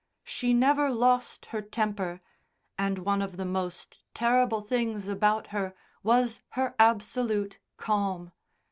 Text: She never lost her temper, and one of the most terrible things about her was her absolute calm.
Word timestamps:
She 0.23 0.51
never 0.55 0.89
lost 0.89 1.45
her 1.53 1.61
temper, 1.61 2.21
and 2.75 2.97
one 3.05 3.21
of 3.21 3.37
the 3.37 3.45
most 3.45 3.99
terrible 4.15 4.61
things 4.61 5.07
about 5.07 5.45
her 5.53 5.75
was 6.01 6.41
her 6.53 6.73
absolute 6.79 7.59
calm. 7.77 8.31